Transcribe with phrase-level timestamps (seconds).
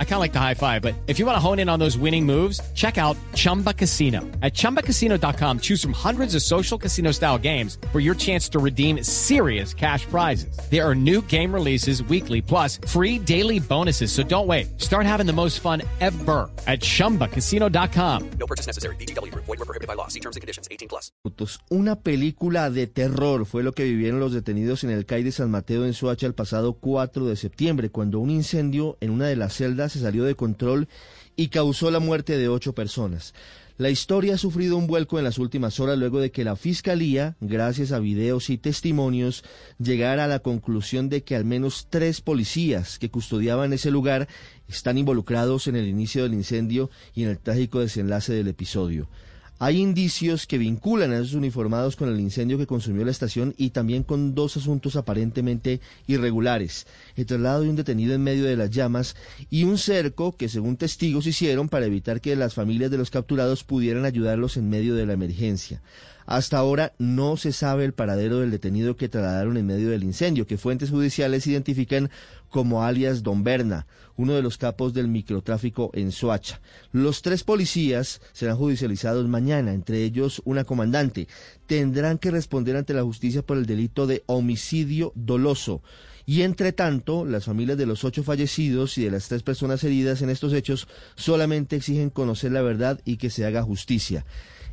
[0.00, 1.78] I kind of like the high five, but if you want to hone in on
[1.78, 4.22] those winning moves, check out Chumba Casino.
[4.42, 9.04] At ChumbaCasino.com, choose from hundreds of social casino style games for your chance to redeem
[9.04, 10.58] serious cash prizes.
[10.68, 14.10] There are new game releases weekly, plus free daily bonuses.
[14.10, 14.80] So don't wait.
[14.80, 18.30] Start having the most fun ever at ChumbaCasino.com.
[18.40, 18.96] No purchase necessary.
[18.96, 19.32] BGW.
[19.32, 20.08] Void were prohibited by law.
[20.08, 20.66] See terms and conditions.
[20.72, 21.12] 18 plus.
[21.70, 25.50] Una película de terror fue lo que vivieron los detenidos en el CAI de San
[25.50, 29.54] Mateo en Soacha el pasado 4 de septiembre, cuando un incendio en una de las
[29.54, 30.88] celdas se salió de control
[31.36, 33.34] y causó la muerte de ocho personas.
[33.78, 37.36] La historia ha sufrido un vuelco en las últimas horas luego de que la Fiscalía,
[37.40, 39.44] gracias a videos y testimonios,
[39.78, 44.26] llegara a la conclusión de que al menos tres policías que custodiaban ese lugar
[44.66, 49.08] están involucrados en el inicio del incendio y en el trágico desenlace del episodio.
[49.60, 53.70] Hay indicios que vinculan a esos uniformados con el incendio que consumió la estación y
[53.70, 56.86] también con dos asuntos aparentemente irregulares.
[57.16, 59.16] El traslado de un detenido en medio de las llamas
[59.50, 63.64] y un cerco que según testigos hicieron para evitar que las familias de los capturados
[63.64, 65.82] pudieran ayudarlos en medio de la emergencia.
[66.28, 70.46] Hasta ahora no se sabe el paradero del detenido que trasladaron en medio del incendio,
[70.46, 72.10] que fuentes judiciales identifican
[72.50, 76.60] como alias Don Berna, uno de los capos del microtráfico en Soacha.
[76.92, 81.28] Los tres policías serán judicializados mañana, entre ellos una comandante.
[81.66, 85.82] Tendrán que responder ante la justicia por el delito de homicidio doloso.
[86.26, 90.20] Y entre tanto, las familias de los ocho fallecidos y de las tres personas heridas
[90.20, 94.26] en estos hechos solamente exigen conocer la verdad y que se haga justicia.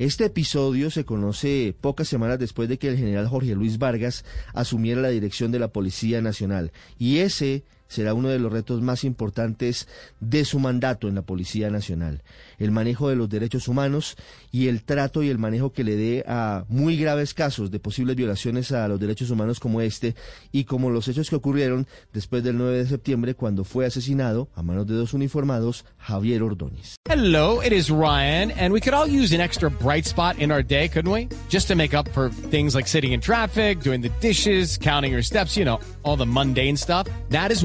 [0.00, 5.02] Este episodio se conoce pocas semanas después de que el general Jorge Luis Vargas asumiera
[5.02, 6.72] la dirección de la Policía Nacional.
[6.98, 9.88] Y ese será uno de los retos más importantes
[10.20, 12.22] de su mandato en la Policía Nacional.
[12.58, 14.16] El manejo de los derechos humanos
[14.52, 18.14] y el trato y el manejo que le dé a muy graves casos de posibles
[18.14, 20.14] violaciones a los derechos humanos como este
[20.52, 24.62] y como los hechos que ocurrieron después del 9 de septiembre cuando fue asesinado a
[24.62, 26.94] manos de dos uniformados Javier Ordóñez.
[27.08, 30.62] Hello, it is Ryan, and we could all use an extra bright spot in our
[30.62, 31.28] day, couldn't we?
[31.48, 35.22] Just to make up for things like sitting in traffic, doing the dishes, counting your
[35.22, 37.08] steps, you know, all the mundane stuff.
[37.30, 37.64] That is